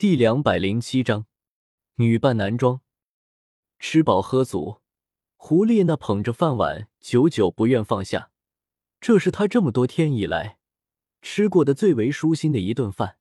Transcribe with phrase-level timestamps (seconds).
[0.00, 1.26] 第两百零七章，
[1.96, 2.80] 女扮男装。
[3.78, 4.80] 吃饱喝足，
[5.36, 8.30] 胡丽娜捧着饭碗，久久不愿放下。
[8.98, 10.56] 这是她这么多天以来
[11.20, 13.18] 吃过的最为舒心的一顿饭。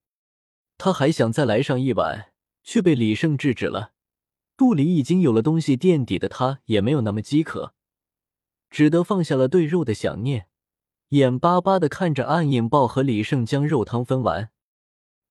[0.78, 2.32] 她还想再来上一碗，
[2.64, 3.92] 却被李胜制止了。
[4.56, 7.74] 肚里已经有了东西垫底的他，也没有那么饥渴，
[8.70, 10.48] 只得放下了对肉的想念，
[11.10, 14.52] 眼巴巴的看着暗影豹和李胜将肉汤分完。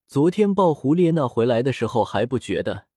[0.08, 2.88] 昨天抱胡列娜回来的时候还不觉得，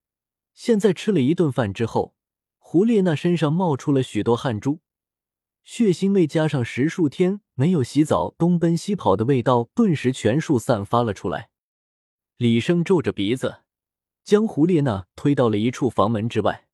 [0.54, 2.16] 现在吃了一顿饭之后，
[2.58, 4.80] 胡列娜身上冒出了许多汗珠，
[5.66, 11.50] 血腥味加上十数天没有洗澡，东奔西跑的味道顿时全数散发了出来。
[12.38, 13.64] 李生皱着鼻子。
[14.24, 16.68] 将胡列娜推到了一处房门之外。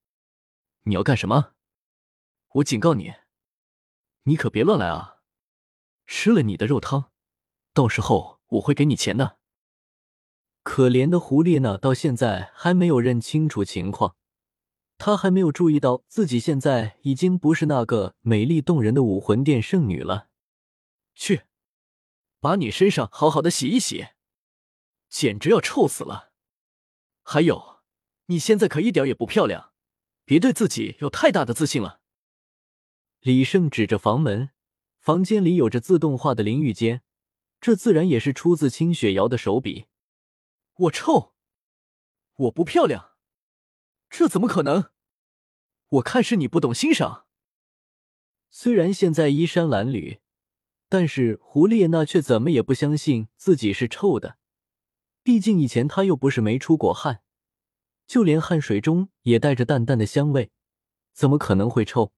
[0.84, 1.54] 你要干什么？
[2.56, 3.14] 我警告你，
[4.24, 5.22] 你可别乱来啊！
[6.06, 7.10] 吃了你的肉汤，
[7.74, 9.38] 到时候我会给你钱的。
[10.70, 14.18] 可怜的胡列娜到现在还没有认清楚情况，
[14.98, 20.28] 她还没有注意到自己现在已经不是那个美丽动人的武魂殿圣女了。
[21.16, 21.44] 去，
[22.42, 24.08] 把你身上好好的洗一洗，
[25.08, 26.34] 简直要臭死了！
[27.24, 27.80] 还有，
[28.26, 29.72] 你现在可一点也不漂亮，
[30.26, 32.02] 别对自己有太大的自信了。
[33.22, 34.50] 李胜指着房门，
[35.00, 37.04] 房间里有着自动化的淋浴间，
[37.62, 39.86] 这自然也是出自清雪瑶的手笔。
[40.80, 41.34] 我臭，
[42.36, 43.16] 我不漂亮，
[44.12, 44.92] 这怎么可能？
[45.88, 47.26] 我看是你不懂欣赏。
[48.52, 50.20] 虽然现在衣衫褴褛，
[50.88, 54.38] 但是胡列娜却怎么也不相信自己是臭的。
[55.24, 57.24] 毕竟以前他又不是没出过汗，
[58.06, 60.52] 就连汗水中也带着淡淡的香味，
[61.12, 62.14] 怎么可能会臭？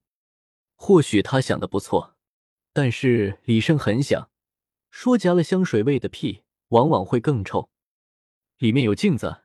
[0.74, 2.14] 或许他想的不错，
[2.74, 4.30] 但是李胜很想
[4.90, 7.70] 说，夹了香水味的屁往往会更臭。
[8.60, 9.38] 里面有镜子，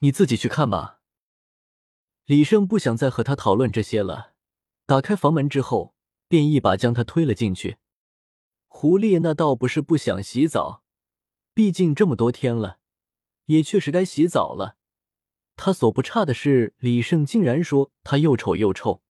[0.00, 1.00] 你自己去看吧。
[2.26, 4.34] 李胜不想再和他讨论这些了，
[4.84, 5.94] 打开房门之后，
[6.28, 7.78] 便一把将他推了进去。
[8.68, 10.82] 胡列娜倒不是不想洗澡。
[11.54, 12.80] 毕竟这么多天了，
[13.46, 14.76] 也确实该洗澡了。
[15.56, 19.02] 他所不差的是，李胜竟然说他又丑又臭。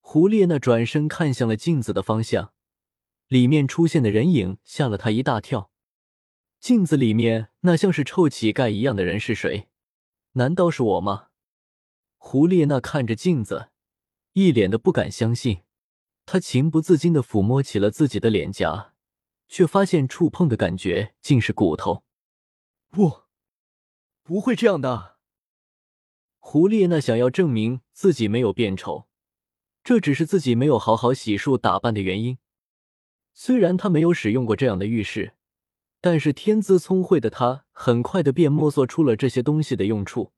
[0.00, 2.52] 胡列娜转身看向了镜子的方向，
[3.28, 5.70] 里面出现的人影吓了他一大跳。
[6.66, 9.68] 镜子里面那像是臭乞丐一样的人是谁？
[10.32, 11.28] 难道是我吗？
[12.16, 13.68] 胡列娜看着镜子，
[14.32, 15.62] 一脸的不敢相信。
[16.24, 18.94] 她情不自禁的抚摸起了自己的脸颊。
[19.46, 22.02] 却发现触碰的感觉竟是骨头，
[22.90, 23.20] 不，
[24.24, 25.18] 不会这样的。
[26.40, 29.06] 胡列娜想要证明自己没有变丑，
[29.84, 32.38] 这只是自己没有好好洗漱打扮的原因。
[33.32, 35.34] 虽然她没有使用过这样的浴室，
[36.08, 40.30] 但是天资聪慧的他很快的便摸索出了这些东西的用处，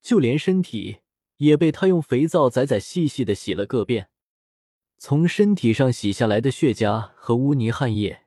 [0.00, 0.98] 就连身体
[1.38, 4.08] 也被他用肥皂仔仔细细的洗了个遍，
[4.96, 8.26] 从身体上洗下来的血痂和污泥汗液。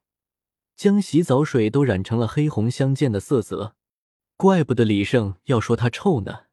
[0.75, 3.77] 将洗澡水都染成了黑红相间的色泽，
[4.35, 6.47] 怪不得李胜要说他臭呢。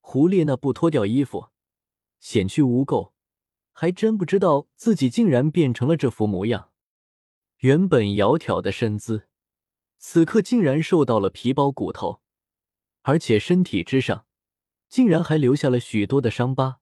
[0.00, 1.48] 胡列娜不脱掉衣服，
[2.20, 3.10] 显去污垢，
[3.72, 6.70] 还真不知道自己竟然变成了这副模样。
[7.64, 9.26] 原本窈窕的身姿，
[9.96, 12.20] 此刻竟然瘦到了皮包骨头，
[13.00, 14.26] 而且身体之上
[14.90, 16.80] 竟然还留下了许多的伤疤，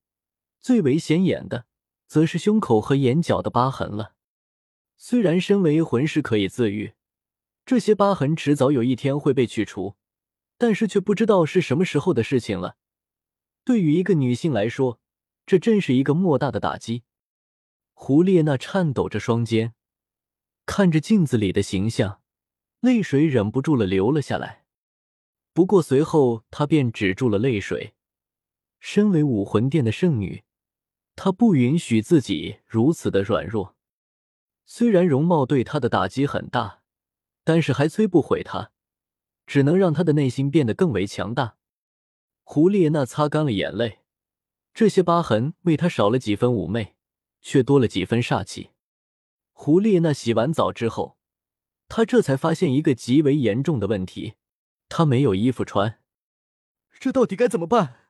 [0.59, 1.67] 最为显眼的
[2.09, 4.15] 则是胸口和眼角的疤痕了。
[4.97, 6.95] 虽然身为魂师可以自愈，
[7.65, 9.95] 这些疤痕迟早有一天会被去除，
[10.59, 12.77] 但是却不知道是什么时候的事情了。
[13.63, 14.99] 对于一个女性来说，
[15.47, 17.05] 这真是一个莫大的打击。
[17.93, 19.75] 胡列娜颤抖着双肩，
[20.67, 22.21] 看着镜子里的形象，
[22.81, 24.65] 泪水忍不住了流了下来。
[25.53, 27.95] 不过随后她便止住了泪水。
[28.81, 30.43] 身为武魂殿的圣女，
[31.15, 33.77] 她不允许自己如此的软弱。
[34.67, 36.83] 虽然容貌对他的打击很大，
[37.45, 38.73] 但是还摧不毁他，
[39.47, 41.57] 只能让他的内心变得更为强大。
[42.43, 44.01] 胡列娜擦干了眼泪，
[44.75, 46.97] 这些疤痕为他少了几分妩媚，
[47.41, 48.72] 却多了几分煞气。
[49.65, 51.17] 胡列娜洗完澡之后，
[51.87, 54.35] 她这才发现一个极为严重的问题：
[54.89, 56.01] 她没有衣服穿。
[56.99, 58.09] 这到底该怎么办？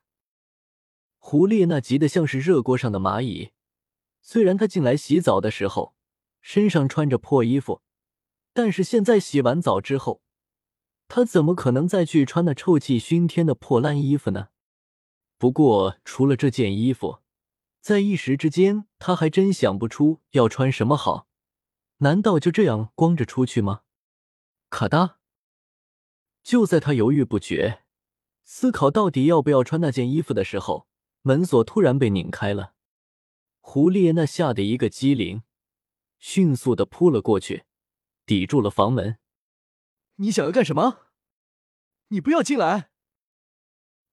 [1.19, 3.51] 胡列娜急得像是热锅上的蚂蚁。
[4.19, 5.93] 虽然她进来洗澡的时候，
[6.41, 7.83] 身上穿着破衣服，
[8.51, 10.23] 但是现在洗完澡之后，
[11.07, 14.47] 他怎么可能再去穿那臭气熏天的破烂衣服呢？
[15.37, 17.19] 不过除了这件衣服，
[17.79, 21.27] 在一时之间，他还真想不出要穿什么好。
[22.03, 23.83] 难道就这样光着出去吗？
[24.69, 25.19] 咔哒，
[26.43, 27.83] 就在他犹豫不决，
[28.43, 30.89] 思考到底要不要穿那件衣服的时候，
[31.21, 32.73] 门锁突然被拧开了。
[33.61, 35.43] 胡列娜吓得一个机灵，
[36.19, 37.63] 迅速的扑了过去，
[38.25, 39.17] 抵住了房门。
[40.15, 41.05] 你想要干什么？
[42.09, 42.91] 你不要进来！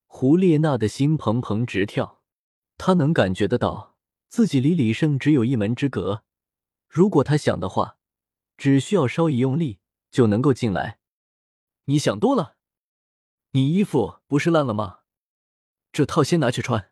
[0.07, 2.23] 胡列娜的心怦怦直跳，
[2.79, 3.97] 她能感觉得到
[4.29, 6.23] 自己离李胜只有一门之隔。
[6.91, 7.99] 如果他想的话，
[8.57, 9.79] 只需要稍一用力
[10.11, 10.99] 就能够进来。
[11.85, 12.57] 你想多了，
[13.53, 15.03] 你衣服不是烂了吗？
[15.93, 16.91] 这套先拿去穿。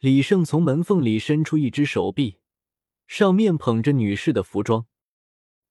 [0.00, 2.40] 李胜从门缝里伸出一只手臂，
[3.06, 4.86] 上面捧着女士的服装。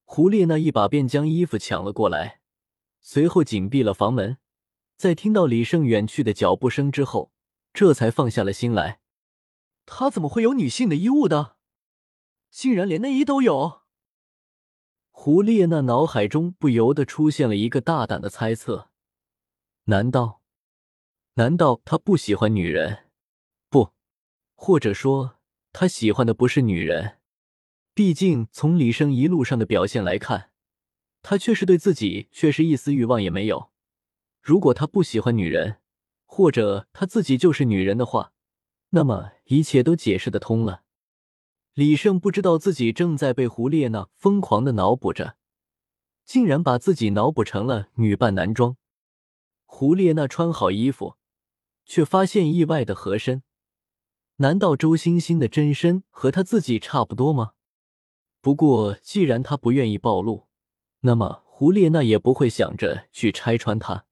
[0.06, 2.40] 胡列娜一把便将衣服抢了过来，
[3.02, 4.38] 随后紧闭了房门。
[4.96, 7.34] 在听到李胜远去的脚步声之后，
[7.74, 9.02] 这才放下了心来。
[9.86, 11.53] 他怎么会有女性的衣物的？
[12.54, 13.82] 竟然连内衣都有！
[15.10, 18.92] 胡列娜脑海中不由得出现了一个大胆的猜测：
[19.86, 20.42] 难道，
[21.34, 23.10] 难道他不喜欢女人？
[23.70, 23.94] 不
[24.54, 25.40] 或者说，
[25.72, 27.18] 他喜欢的不是女人。
[27.96, 30.52] 毕竟从李生一路上的表现来看，
[31.24, 33.72] 他却是对自己却是一丝欲望也没有。
[34.40, 35.82] 如果他不喜欢女人，
[36.28, 38.32] 或者他自己就是女人的话，
[38.90, 40.83] 那么一切都解释得通了。
[41.74, 45.38] 李胜不知道自己正在被胡列娜疯狂的脑补着，
[46.24, 48.78] 竟然把自己脑补成了女扮男装。
[49.66, 51.16] 胡列娜穿好衣服，
[51.84, 53.42] 却发现意外的合身。
[54.36, 57.54] 难道周星星的真身和他自己差不多吗？
[58.40, 60.48] 不过既然他不愿意暴露，
[61.00, 64.06] 那么胡列娜也不会想着去拆穿他。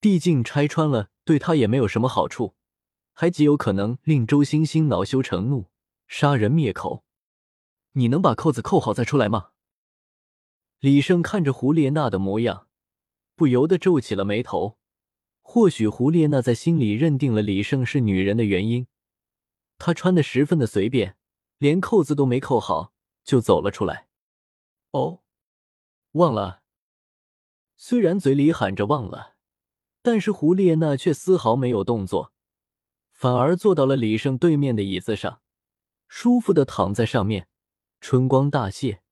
[0.00, 2.54] 毕竟拆穿了对他也没有什么好处，
[3.12, 5.66] 还极有可能令周星星恼羞成怒，
[6.06, 7.04] 杀人灭口。
[7.92, 9.50] 你能把扣子扣好再出来吗？
[10.80, 12.68] 李胜看着胡列娜的模样，
[13.34, 14.78] 不由得皱起了眉头。
[15.40, 18.86] 或许胡列娜在心里认定了李胜是女人的原因。
[19.78, 21.16] 她穿的十分的随便，
[21.58, 22.92] 连扣子都没扣好
[23.22, 24.08] 就走了出来。
[24.90, 25.22] 哦，
[26.12, 26.62] 忘了。
[27.76, 29.36] 虽然嘴里喊着忘了，
[30.02, 32.32] 但是胡列娜却丝毫没有动作，
[33.12, 35.42] 反而坐到了李胜对面的椅子上，
[36.16, 37.48] 舒服的躺在上面，
[38.00, 39.02] 春光大泄。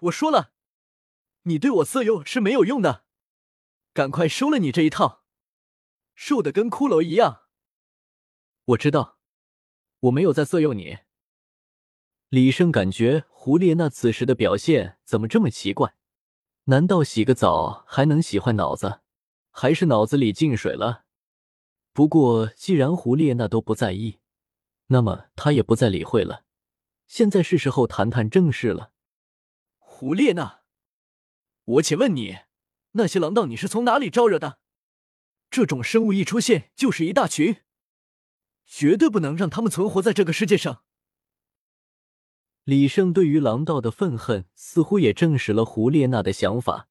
[0.00, 0.50] 我说了，
[1.42, 3.04] 你对我色诱是没有用的，
[3.92, 5.22] 赶快收了你这一套，
[6.16, 7.42] 瘦的跟骷髅一样。
[8.64, 9.20] 我知道。
[10.00, 10.98] 我没有在色诱你，
[12.30, 15.94] 李胜感觉胡列娜此时的表现怎么这么奇怪？
[16.64, 19.02] 难道洗个澡还能洗坏脑子，
[19.50, 21.04] 还是脑子里进水了？
[21.92, 24.17] 不过既然胡列娜都不在意，
[24.88, 26.44] 那么他也不再理会了。
[27.06, 28.92] 现在是时候谈谈正事了。
[29.78, 30.60] 胡列娜，
[31.64, 32.38] 我且问你，
[32.92, 34.58] 那些狼道你是从哪里招惹的？
[35.50, 37.62] 这种生物一出现就是一大群。
[38.66, 40.82] 绝对不能让他们存活在这个世界上。
[42.64, 46.90] 李胜对于狼道的愤恨，似乎也证实了胡列娜的想法。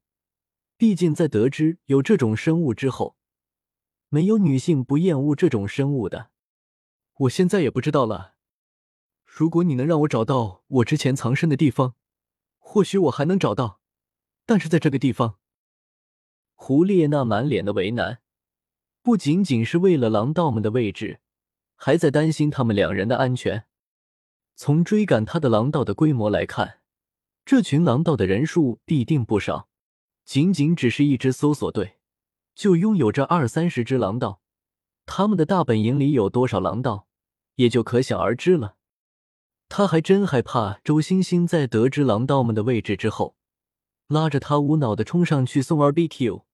[0.75, 3.15] 毕竟在得知有这种生物之后，
[4.09, 6.31] 没有女性不厌恶这种生物的。
[7.22, 8.36] 我现在也不知道了。
[9.25, 11.96] 如果你能让我找到我之前藏身的地方，
[12.58, 13.80] 或许我还能找到。
[14.46, 15.38] 但是在这个地方，
[16.56, 18.22] 胡列娜满脸的为难，
[19.02, 21.19] 不仅仅是为了狼道们的位置。
[21.80, 23.68] 还在担心他们两人的安全。
[24.56, 26.80] 从追赶他的狼道的规模来看，
[27.45, 29.69] 这群狼道的人数必定不少。
[30.26, 32.00] 仅仅只是一支搜索队，
[32.56, 34.42] 就拥有着二三十只狼道。
[35.07, 37.07] 他们的大本营里有多少狼道，
[37.56, 38.76] 也就可想而知了。
[39.69, 43.35] 他还真害怕周星星在得知狼道们的位置之后，
[44.07, 46.45] 拉着他无脑的冲上去送 R B Q。